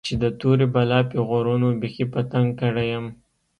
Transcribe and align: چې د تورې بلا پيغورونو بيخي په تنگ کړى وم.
چې 0.05 0.13
د 0.23 0.25
تورې 0.39 0.67
بلا 0.73 0.99
پيغورونو 1.09 1.67
بيخي 1.81 2.05
په 2.13 2.21
تنگ 2.31 2.49
کړى 2.61 2.87
وم. 2.93 3.05